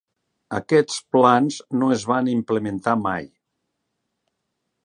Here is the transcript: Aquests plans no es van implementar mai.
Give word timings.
Aquests 0.59 0.95
plans 1.15 1.59
no 1.81 1.91
es 1.97 2.07
van 2.13 2.31
implementar 2.33 2.99
mai. 3.05 3.31